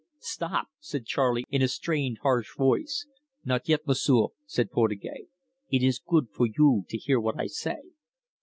[0.17, 3.05] '""Stop!" said Charley, in a strained, harsh voice.
[3.45, 5.27] "Not yet, M'sieu'," said Portugais.
[5.69, 7.81] "It is good for you to hear what I say."